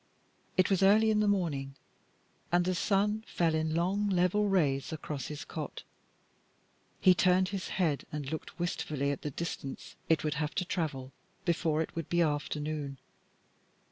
[0.57, 1.75] It was early in the morning,
[2.51, 5.83] and the sun fell in long, level rays across his cot.
[6.99, 11.11] He turned his head and looked wistfully at the distance it would have to travel
[11.45, 12.97] before it would be afternoon.